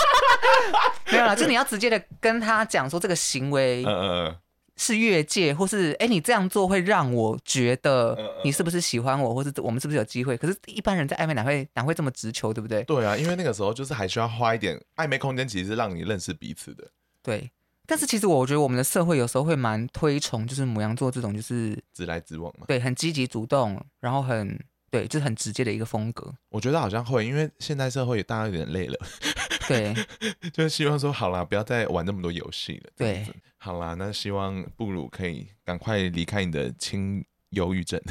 [1.11, 4.35] 没有啦，就你要直接的跟他讲说这个行为，嗯嗯。
[4.77, 10.35] 是越界，或是哎、欸，你这样做会让我觉得你是不是喜欢我，或是我们是不是有机会？
[10.35, 12.83] 可是，一般人在暧昧哪会哪会这么直球，对不对？
[12.83, 16.85] 对啊，因为那个时候就是还需要花一点暧昧空间，其实是让你认识彼此的。
[17.23, 17.49] 对，
[17.85, 22.65] 但是其实我觉得我们的社会有时候会蛮推崇，就是母羊座这种就是直来直往嘛。
[22.67, 24.59] 对，很积极主动，然后很
[24.91, 26.33] 对，就是很直接的一个风格。
[26.49, 28.97] 我觉得好像会，因为现代社会大家有点累了。
[29.67, 29.93] 对，
[30.53, 32.91] 就是希望说好啦，不要再玩那么多游戏了。
[32.95, 33.25] 对，
[33.57, 38.01] 好啦，那希望布鲁可以赶快离开你的轻忧郁症。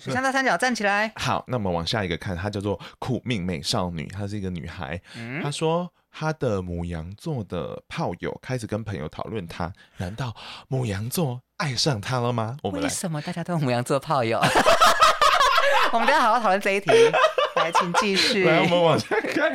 [0.00, 1.12] 水象大三角站起来。
[1.16, 5.00] 好，那我们往下一个看，她叫做苦命美少女，她是一个女孩。
[5.16, 10.34] 嗯，她说她的母羊座的炮友开始跟朋友讨论她，难道
[10.68, 12.56] 母羊座爱上她了吗？
[12.62, 14.40] 我们来，为什么大家都有母羊座炮友？
[15.92, 16.90] 我们等下好好讨论这一题。
[17.56, 18.44] 来，请继续。
[18.44, 19.52] 来，我们往下看。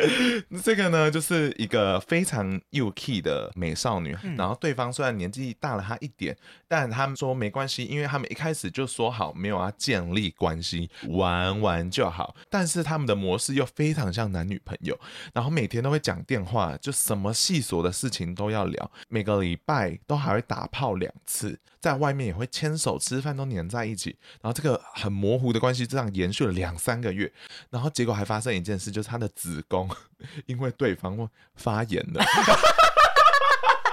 [0.63, 4.15] 这个呢，就是一个非常幼 key 的美少女。
[4.23, 6.35] 嗯、然后对方虽然年纪大了她一点，
[6.67, 12.35] 但他们说没关系，因为他们一开始就说好没有要建立关系，玩玩就好。
[12.49, 14.97] 但是他们的模式又非常像男女朋友，
[15.33, 18.91] 然后每天都会讲电话，就什么细琐的事情都要聊。
[19.09, 24.15] 每个礼拜都还会打炮两次，在外面也会牵手吃饭，都黏在一起。
[24.41, 27.29] 然后这个很模糊的关系这样延续了两三个月，
[27.69, 27.91] 然后。
[27.97, 29.89] 结果还发生一件事，就是他的子宫
[30.45, 32.23] 因为对方发炎了。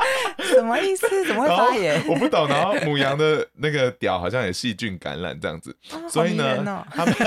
[0.45, 1.25] 什么意思？
[1.27, 2.03] 怎么会发炎？
[2.09, 2.47] 我不懂。
[2.49, 7.15] 然后母羊的那个屌好像有细菌感染这样子，哦、所以呢，哦、他们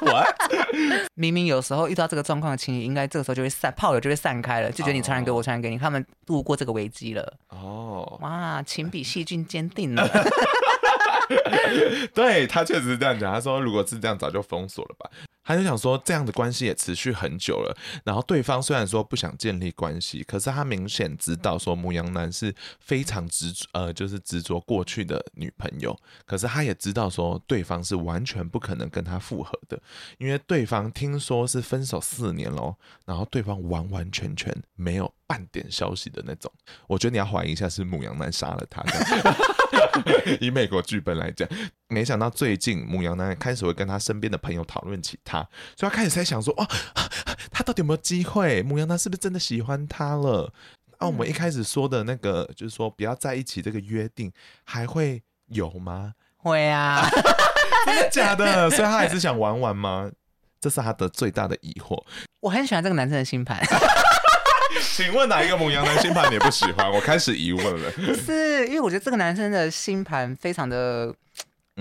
[0.00, 0.34] What?
[1.14, 7.34] 明明有时候遇到这个状况的情侣，应该这个时候就会散炮友就会散开了，就觉得你传染给我，传染给你，他们度过这个危机了。
[7.48, 10.06] 哦，哇，情比细菌坚定了。
[12.12, 15.08] 对，他确实是这样讲，他说如果是这样，早就封锁了吧。
[15.44, 17.76] 他就想说，这样的关系也持续很久了。
[18.04, 25.96] 然后对方虽然说不想建立关系，可是他明显知道说牧羊男是非常执，呃，就是执着过去的女朋友。
[26.24, 29.80] 可是他也知道说对方是完全不可能跟他复合的，
[30.18, 36.50] 因为对方听说是分手四年咯，然后对方完完全全没有半点消息的那种。
[36.86, 38.82] 我觉得你要怀疑一下是牧羊男杀了他。
[40.40, 41.48] 以美国剧本来讲，
[41.88, 45.40] 没想到最近母羊男开始会跟他身边的朋友讨论起他。
[45.76, 46.66] 所以他开始在想说，哦，
[47.50, 48.62] 他到底有没有机会？
[48.62, 50.52] 母羊男是不是真的喜欢他了？
[50.98, 54.32] 啊，我们一开始说的那个，就是说不要在一起这个约定，
[54.64, 56.14] 还会有吗？
[56.36, 57.08] 会啊，
[57.86, 58.70] 真的假的？
[58.70, 60.10] 所以他还是想玩玩吗？
[60.60, 62.02] 这是他的最大的疑惑。
[62.40, 63.60] 我很喜欢这个男生的星盘。
[64.96, 66.90] 请问哪一个母羊男星盘你不喜欢？
[66.90, 67.90] 我开始疑问了。
[67.92, 71.14] 不是，因为我觉得这个男生的星盘非常的。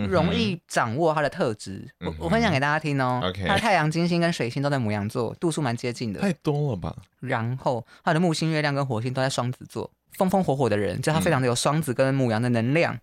[0.10, 3.22] 容易掌握他的特质，嗯、我我分享给大家听哦。
[3.26, 6.20] Okay 他的太阳、金星跟水星都在母羊座，度数蛮接近的。
[6.20, 6.96] 太多了吧？
[7.20, 9.88] 然后他的木星、月亮跟火星都在双子座，
[10.18, 12.96] 风风火火的人，就他非常的有双子跟母羊的能量。
[12.96, 13.00] 嗯、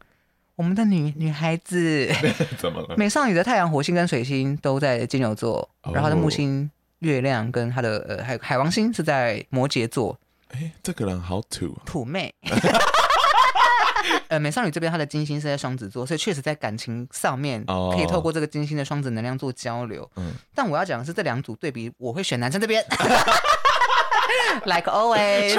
[0.57, 2.11] 我们的女女孩子
[2.59, 2.97] 怎么了？
[2.97, 6.69] 美少女的太阳、火星跟水星都在金牛座，哦、然后他的木星、
[7.01, 10.19] 月亮跟他的呃海海王星是在摩羯座。
[10.53, 12.35] 哎，这个人好土啊土妹。
[14.29, 20.09] 呃，美少女这边她的金星是在双子座，所以确实在感情上面可以透过这个金星的双子能量做交流。
[20.17, 22.83] 嗯，但我要讲的是这两组对比，我会选男生这边，
[24.65, 25.55] like always。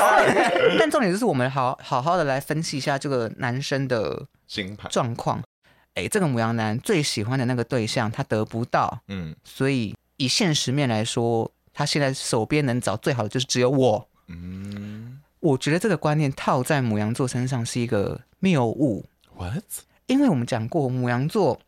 [0.79, 5.41] 但重点就是我们好好好的来分析一下这个男生的星盘状况。
[5.93, 15.19] 哎，这个母羊男最喜欢的那个对象他得不到，嗯，所以以现实面来说，他现在手边能找最好的就是只有我，嗯。
[15.39, 19.03] 我觉得这个观念套在母羊座身上是一个谬误。
[19.35, 19.63] What？
[20.05, 21.59] 因为我们讲过，母羊座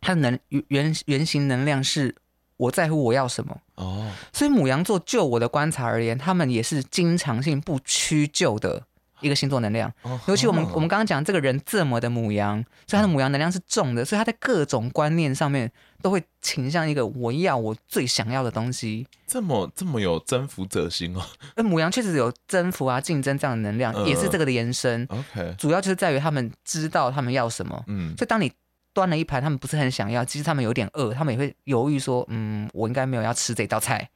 [0.00, 2.16] 它的能原原型能量是
[2.56, 8.84] 我在乎我要什么哦，所以母羊座就我的观察而言，他们也是经常性不屈就的。
[9.24, 9.90] 一个星座能量，
[10.26, 15.70] 尤其我们我们刚刚讲这个人这么的母羊，所以他的母羊能量是重的，所以他在各种观念上面
[16.02, 19.06] 都会倾向一个我要我最想要的东西。
[19.26, 21.22] 这么这么有征服者心哦。
[21.56, 25.06] 那母羊确实有征服啊、竞争这样的能量，也是这个的延伸。
[25.08, 27.82] OK，主要就是在于他们知道他们要什么。
[27.86, 28.52] 嗯，所以当你
[28.92, 34.08] 端了一盘他们不是很想要，其实他们有点饿，他们也会犹豫说，嗯，我应该没有要吃这道菜。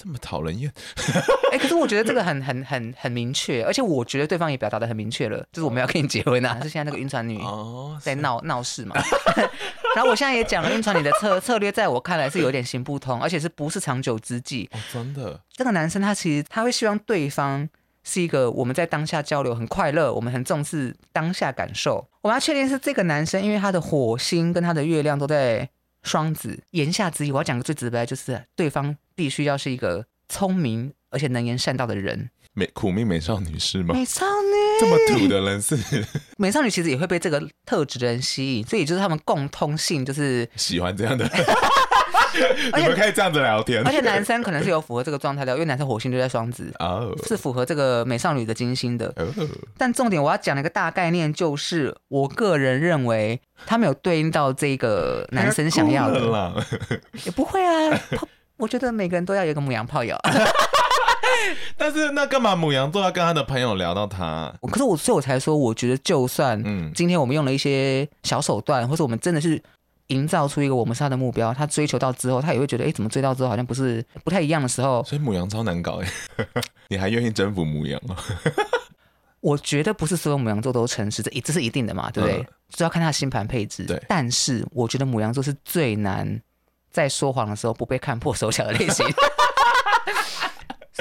[0.00, 0.72] 这么讨人厌，
[1.50, 7.36] 哎、欸，可是我觉得这个很很很很明确，而且我觉得对方也表达的很明确了，就是我们要跟你结婚啊， 是现在那个晕船女
[8.00, 8.94] 在闹闹事嘛。
[9.96, 14.70] 然后我现在也讲了晕船女的策策略，在我看来是有点行不通，而且是不是长久之计？
[14.72, 17.68] 哦，真的，这个男生他其实他会希望对方
[18.04, 22.08] 是一个我们在当下交流很快乐，我们很重视当下感受。
[22.20, 25.68] 我们要确定是这个男生，因为他的火星跟他的月亮都在。
[26.04, 32.30] 双子，言下之意，我要讲个最直白，就是对方必须要是一个聪明而且能言善道的人。
[32.52, 33.92] 美苦命美少女是吗？
[33.94, 35.76] 美少女这么土的人是
[36.38, 41.28] 美少女，其实也会被这个特质的人吸引，所以就是他们共通性就是喜欢这样的。
[42.76, 47.26] 你们可以这样子聊天，而且男生可能是有符合这个状态的，因为男生火星就在双子，oh.
[47.26, 49.12] 是符合这个美少女的金星的。
[49.16, 49.48] Oh.
[49.76, 56.66] 但重点我要讲的一个大概念就是，我个人认为他们有对应到这个男生想要的，
[57.24, 58.00] 也不会啊。
[58.58, 60.14] 我觉得每个人都要有一个母羊炮友。
[61.78, 64.52] 但是那干嘛母羊座要跟他的朋友聊到他？
[64.70, 69.62] 可是我所以我才说，我觉得就算嗯，今天我们用了一些小手段，或者我们真的是。
[70.08, 75.04] 营造出一个我们是他的目标，他追求到之后，他也会觉得，哎，怎么追到之后好像不是不太一样的时候。
[75.04, 76.08] 所以母羊超难搞哎，
[76.88, 78.16] 你还愿意征服母羊吗？
[79.40, 82.38] 我觉得不是所有母羊座都诚实，这这是一定的嘛，对不对？
[82.70, 83.84] 就、嗯、要看他的星盘配置。
[83.84, 86.40] 对，但是我觉得母羊座是最难
[86.90, 89.06] 在说谎的时候不被看破手脚的类型。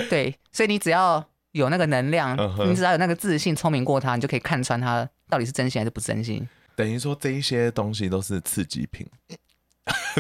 [0.09, 1.23] 对，所以你只要
[1.53, 6.47] 有那个能量，你只要有那个自信，聪明过他，你就可以看穿他到底是真心还是不真心。
[6.75, 9.07] 等于说这一些东西都是刺激品，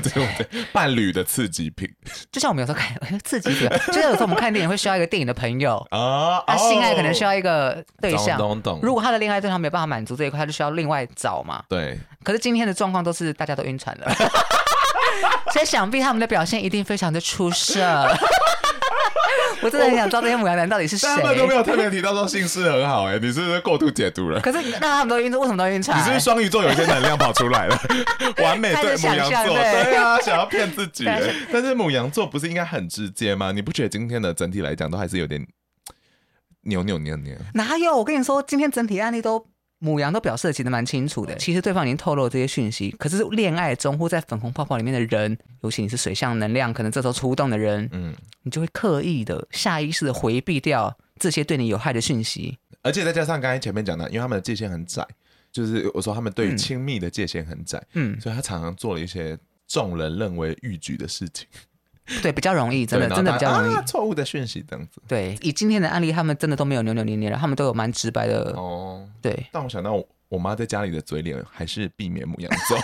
[0.01, 0.65] 对不对？
[0.73, 1.87] 伴侣的刺激品，
[2.31, 8.79] 就像我们有时候看 刺激品，就像有时候我们看电影会需要一个电影的朋友啊，他性爱可能需要一个对象，懂懂。
[8.81, 11.63] 如果他的恋爱对象没有办法满足这一块，他就需要另外找嘛。
[11.69, 11.99] 对。
[12.23, 14.11] 可是今天的状况都是大家都晕船了，
[15.53, 17.81] 所以想必他们的表现一定非常的出色。
[19.61, 21.07] 我真的很想知道这些母羊男到底是谁？
[21.07, 24.39] 他们都没有特别提到说姓氏很好哎、欸，你是不是过度解读了？
[24.39, 25.97] 可是那他们都晕车，为什么都晕船？
[25.99, 27.79] 你是不是双鱼座有一些能量跑出来了？
[28.43, 31.05] 完美对母羊座，对啊，想要骗自己。
[31.51, 33.51] 但是母羊座不是应该很直接吗？
[33.51, 35.45] 你不觉得今天的整体来讲都还是有点
[36.63, 37.37] 扭扭捏捏？
[37.55, 37.97] 哪有？
[37.97, 39.43] 我跟你说，今天整体案例都
[39.79, 55.05] 牡羊都表示的其实蛮清楚的，其实对方已经透露了这些讯息，可是恋爱中或在粉红泡泡里面的人，尤其你是水象能量，可能这时候出动的人，嗯，你就会刻意的、下意识的回避掉这些对你有害的讯息，而且再加上刚才前面讲的，因为他们的界限很窄，
[55.51, 59.37] 就是我说他们对于亲密的界限很窄，嗯，所以他常常做了一些
[59.67, 61.47] 众人认为逾矩的事情。
[62.23, 65.01] 对，比较容易，真的真的比较容易错误的讯息这样子。
[65.07, 68.53] 对，以今天的案例，他们真的都没有扭扭捏捏了，他们都有蛮直白的。
[68.55, 69.45] 哦，对。
[69.51, 72.77] 但我想到我妈在家里的嘴脸，还是避免母羊座，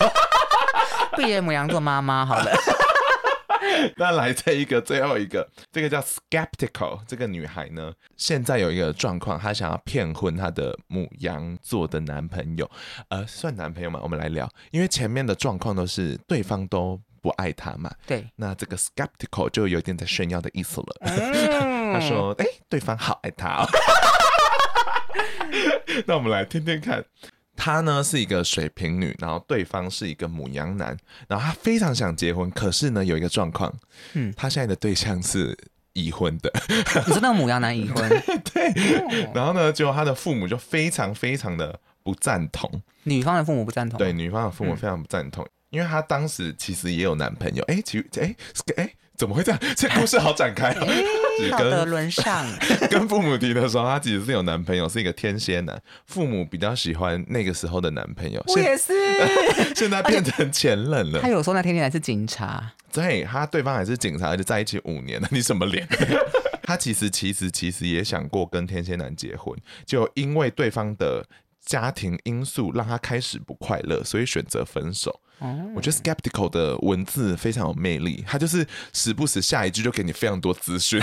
[1.16, 2.52] 避免母羊座妈妈好了。
[3.96, 12.70] 那来这一个最后一个，这个叫 skeptical 这个女孩呢，现在有一个状况，她想要骗婚她的母羊座的男朋友，
[13.08, 14.02] 呃，算男朋友嘛？
[14.04, 17.00] 我们来聊，因为前面的状况都是对方都。
[17.24, 17.90] 不爱他嘛？
[18.06, 20.88] 对，那这个 skeptical 就有点在炫耀的意思了。
[21.00, 23.66] 嗯、 他说：“哎、欸，对方好爱他哦。
[26.06, 27.02] ”那我们来听听看，
[27.56, 30.98] 他呢是一个水瓶女，然后对方是一个母羊男，
[31.30, 33.74] 然后他非常想结婚，可是呢有一个状况，
[34.14, 35.58] 嗯，他现在的对象是
[35.94, 36.52] 已婚的。
[37.08, 38.10] 你说那个母羊男已婚？
[38.54, 39.32] 对。
[39.34, 43.98] 然后呢，结果他的父母就非常非常的不赞同，女方的父母不赞同。
[43.98, 45.46] 对，女方的父母非常不赞同。
[45.46, 48.36] 嗯因为她当时其实也有男朋友，哎，其实哎
[48.78, 49.60] 哎，怎么会这样？
[49.76, 50.86] 这故事好展开哦。
[51.50, 52.46] 道德沦丧。
[52.92, 55.82] 跟父母提的时候，她其实是有男朋友，是一个天蝎男。
[56.06, 58.44] 父母比较喜欢那个时候的男朋友。
[58.50, 58.94] 我也是。
[59.76, 61.20] 现在变成前任了。
[61.20, 62.72] 他有说那天蝎男是警察。
[62.92, 65.28] 对，他对方还是警察，而且在一起五年了。
[65.32, 65.88] 你什么脸？
[66.62, 69.58] 他其实其实其实也想过跟天蝎男结婚，
[69.88, 71.26] 就因为对方的
[71.66, 75.22] 家庭因素让他开始不快乐，所以选择分手。
[75.76, 81.02] 我觉得 skeptical 的文字非常有魅力，他就是时不时下一句就给你非常多资讯，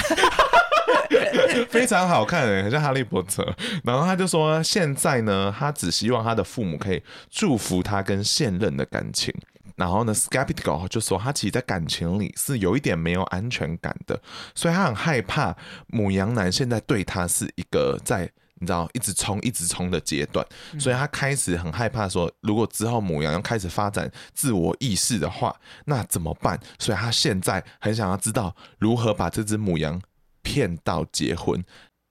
[1.68, 3.44] 非常好看，很像哈利波特。
[3.84, 9.34] 然后他就说，现在呢，他只希望他的父母可以祝福他跟现任的感情。
[9.76, 14.22] 然后呢，skeptical 就说他其实，在感情里是有一点没有安全感的，
[14.54, 15.54] 所以他很害怕
[15.88, 18.30] 母羊男现在对他是一个在。
[18.60, 20.46] 你知道一直冲一直冲的阶段，
[20.78, 25.56] 所以他开始很害怕说，如果之后母羊要开始发展自我意识的话，
[25.86, 26.60] 那怎么办？
[26.78, 29.98] 所以他现在很想要知道如何把这只母羊
[30.42, 31.64] 骗到结婚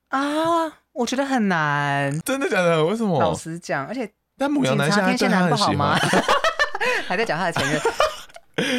[0.09, 0.19] 啊！
[0.93, 2.83] 我觉得很难，真的假的？
[2.83, 3.21] 为什么？
[3.21, 5.99] 老实讲，而且但母羊男现在对他很喜欢吗？
[7.07, 7.81] 还在讲他的前任。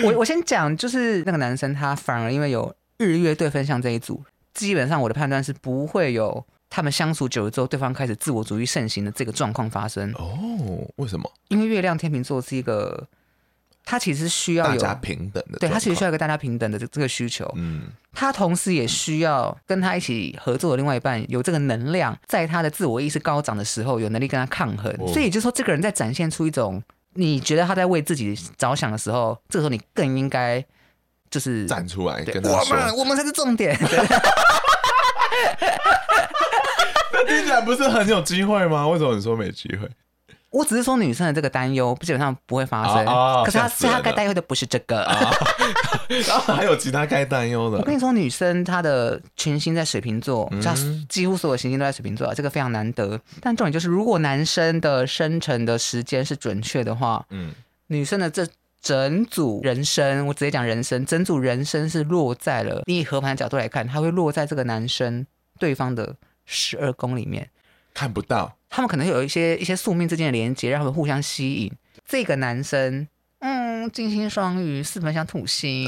[0.04, 6.44] 我我先讲，就是那个男生他反而因为有日月对分相这一组，基本上我的判断是不会有。
[6.70, 10.86] 他们相处久了之后，对方开始自我主义盛行的这个状况发生哦？
[10.96, 11.30] 为什么？
[11.48, 13.08] 因为月亮天秤座是一个，
[13.84, 17.52] 他其实需要有大家平等的，对，他其实需要一个大家平等的这这个需求。
[17.56, 24.94] 嗯，他同时也需要跟他一起合作的另外一半有这个能量，在他的自我意识高涨的时候，有能力跟他抗衡。
[25.00, 26.80] 哦、所以也就是说，这个人在展现出一种
[27.14, 30.64] 你觉得他在为自己着想的时候，这个时候你更应该
[31.28, 33.76] 就是站出来跟他说，我们我们才是重点。
[37.26, 38.86] 听起来不是很有机会吗？
[38.88, 39.88] 为什么你说没机会？
[40.50, 47.78] 我只是说女生的这个担忧基本上不会发生，哦哦、可是她是她该担忧的不是这个，然后、哦、 还有其他该担忧的。
[47.78, 50.74] 我跟你说，女生她的群星在水瓶座，她
[51.08, 53.20] 几乎所有行星都在水瓶座啊，这个非常难得。
[53.40, 57.52] 但重点就是，如果男生的生辰的时间是准确的话，嗯，
[57.86, 58.44] 女生的这
[58.82, 65.24] 整组人生，我直接讲人生，整组人生是落在了你以合盘的角度来看，它会落在这个男生
[65.60, 66.16] 对方的。
[66.52, 67.48] 十二宫里面
[67.94, 71.72] 看不到，他们可能有一些一些宿命之间的连接，让他们互相吸引。
[72.04, 73.06] 这个男生，
[73.38, 75.86] 嗯，金星双鱼，四分像土星，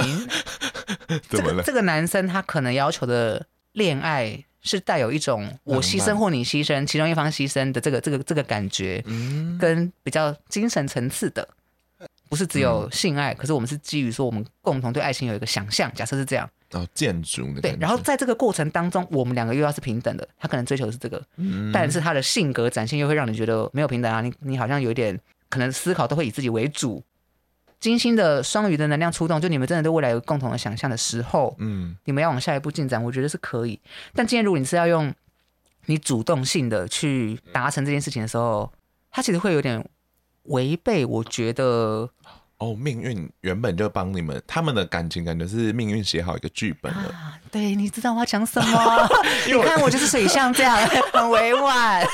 [1.29, 1.55] 怎么了？
[1.55, 11.49] 这个这个男生他可能要求的恋爱是带有一种我牺牲或你牺牲，其中一方牺牲的这个这个这个感觉，嗯，跟比较精神层次的。
[12.33, 16.49] 不是只有性爱，嗯、可是我们是基于说我们共同对爱情有一个想象，假设是这样。
[16.71, 25.21] 哦，建筑的对，然后在这个过程当中，我们两个又要是平等的，他可能追求的是这个，嗯、但是他的性格展现又会让你觉得没有平等啊，你你好像有一点
[25.51, 27.05] 可能思考都会以自己为主。
[27.79, 33.79] 金星的双鱼的能量出动，就你们真的对未来有共同的想象的时候，嗯，你们要往下一步进展，我觉得是可以。
[34.15, 35.13] 但今天如果你是要用
[35.85, 38.73] 你主动性的去达成这件事情的时候，
[39.11, 39.87] 他其实会有点。
[40.45, 42.09] 违背，我觉得
[42.59, 47.09] 哦，命运原本就帮你们，他们的感情感觉是命运写好一个剧本了。
[47.11, 49.09] 啊、对，你知道我要讲什么？
[49.47, 50.77] 你看我就是水象这样，
[51.13, 52.07] 很委婉。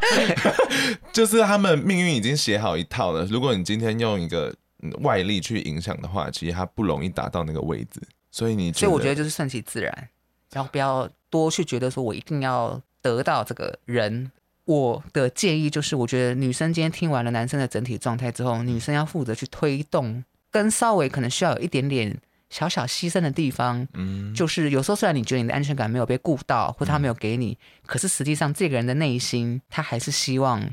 [1.12, 3.24] 就是他们命运已经写好一套了。
[3.26, 4.54] 如果你今天用一个
[5.00, 8.00] 外力去影响的话，其实他不容易达到那个位置。
[8.30, 10.08] 所以你，所以我觉得就是顺其自然，
[10.52, 14.30] 然后不要多去觉得说我一定要得到这个人。
[14.66, 22.16] 我的建议就是，我觉得女生今天听完了男生的整体状态之后，女生要负责去推动，跟稍微可能需要有一点点
[22.50, 23.86] 小小牺牲的地方。
[23.94, 27.56] 嗯，就是有时候虽然你觉得你的安全感没有被顾到，或他没有给你，
[27.86, 30.68] 可是实际上这个人的内心他还是希望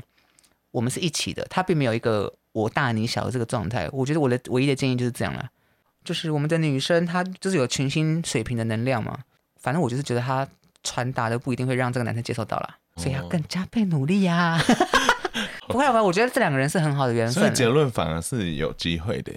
[0.72, 3.88] 我们是一起的，他并没有一个我大你小的这个状态。
[3.92, 5.48] 我觉得我的唯一的建议就是这样了，
[6.02, 9.20] 就是我们的女生她就是有群星水平的能量嘛，
[9.60, 10.48] 反正我就是觉得她
[10.82, 12.78] 传达的不一定会让这个男生接受到啦。
[12.96, 14.64] 所以要更加倍努力呀、啊！
[15.66, 16.02] 不会吧？
[16.02, 17.34] 我觉得这两个人是很好的缘分。
[17.34, 19.32] 所以结论反而是有机会的。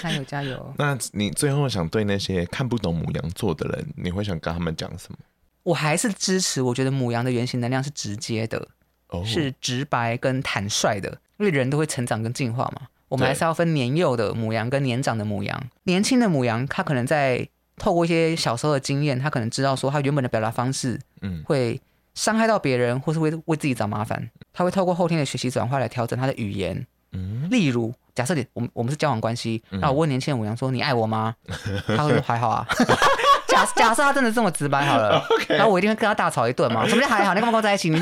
[0.00, 0.72] 加油加油！
[0.78, 5.18] 那你最后想对那些看不懂母羊座的人，你会想跟他们讲什么？
[5.62, 8.68] 我还是支持，我觉得母羊的原型能量是直接的，
[9.08, 12.82] 哦、是直白跟坦率的，因为人都会成长跟进化嘛。
[13.08, 15.60] 我们还是要分年幼的母羊跟年长的母羊。
[15.84, 21.80] 年轻的母羊，他可能在透过一些小时候的经验，他可能知道说他原本的表达方式，嗯，会。
[22.14, 26.86] 伤害到别人，或是为为自己找麻烦，他会透过后天的学习转化来调整他的语言。
[27.12, 31.34] 嗯，例如，假设你我们我们是交往关系，那、嗯、我问年轻人牡羊说：“你爱我吗？”
[31.96, 32.64] 他会说：“还好啊。
[33.48, 36.86] 假”假假设他真的这么直白好了.然后我一定会跟他大吵一顿嘛？
[36.88, 37.34] 什么叫还好？
[37.34, 37.90] 你干嘛跟我在一起？
[37.90, 38.00] 你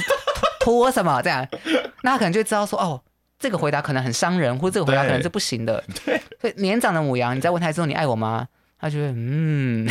[0.61, 1.23] 图我什么？
[1.23, 1.47] 这样，
[2.03, 3.01] 那他可能就知道说：“哦，
[3.39, 8.47] 这个回答可能很伤人，或者这个回答可能是不行的。”对，所以年长的母羊，你再问他之后：“你爱我吗？”
[8.79, 9.89] 他就会嗯。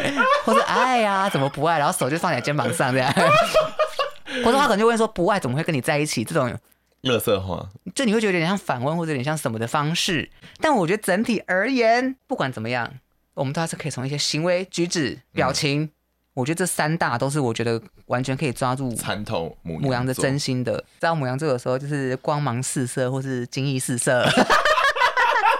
[0.44, 1.78] 或者爱呀、啊，怎么不爱？
[1.78, 3.12] 然后手就放在肩膀上这样。
[4.44, 6.24] 或者他可能就问说不爱怎么会跟你在一起？
[6.24, 6.56] 这种
[7.02, 10.30] 乐色话，就你会觉得有点像反问，或者有点像什么的方式。
[10.60, 12.90] 但我觉得整体而言，不管怎么样，
[13.34, 15.90] 我们都还是可以从一些行为举止、表情，嗯、
[16.34, 20.78] 我觉得这三大都是我觉得完全可以抓住参透母羊的真心的。
[20.78, 24.26] 知道牡羊座有时候就是光芒四射，或是惊异四射。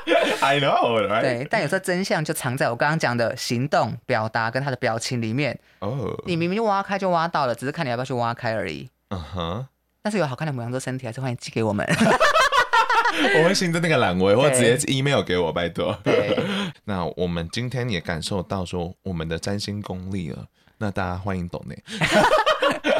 [0.40, 1.20] I know，、right?
[1.20, 5.58] 对，但有时候真相就藏在我刚刚讲的行动、表达跟他的表情里面。
[5.78, 6.20] 哦，oh.
[6.26, 8.88] 你明明就挖开就挖到了，只是看你要不要去挖开而已。
[9.10, 9.66] 嗯哼、uh，huh.
[10.02, 11.86] 但是有好看的母羊座身体，还是欢迎寄给我们。
[13.38, 15.96] 我会新增那个栏位，或直接 email 给我，拜托。
[16.02, 16.36] 对，
[16.84, 20.46] 那我们今天也感受到说我们的占星功力了，
[20.78, 21.78] 那大家欢迎懂内。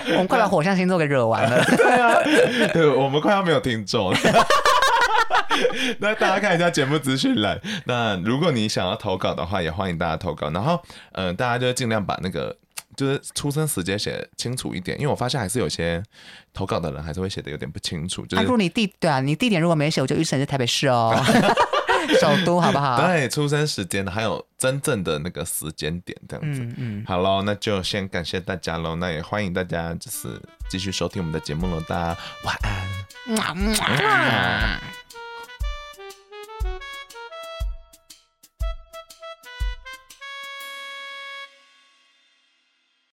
[0.09, 1.65] 我们快把火象星座给惹完了。
[1.65, 2.23] 对啊，
[2.73, 4.19] 对，我们快要没有听众了。
[6.01, 7.61] 那大家看一下节目资讯栏。
[7.85, 10.51] 那如果你想要投稿的话，也欢迎大家投稿。
[10.51, 10.83] 然后，
[11.13, 12.57] 嗯、呃，大家就尽量把那个
[12.97, 16.03] 就是出生时间写清楚一点，因为我发现还是有些
[16.53, 18.25] 投稿的人还是会写的有点不清楚。
[18.27, 21.15] 就是，啊、如果你地对啊，你地点如果没写，我就预设是台北市哦，
[22.21, 23.01] 首都好不好？
[23.07, 26.61] 对，出生时间还有真正的那个时间点这样子。
[26.63, 28.97] 嗯，嗯好喽，那就先感谢大家喽。
[28.97, 31.81] 那也欢迎大家就是继续收听我们的节目喽。
[31.83, 32.73] 大家晚安。
[33.25, 34.81] 嗯嗯嗯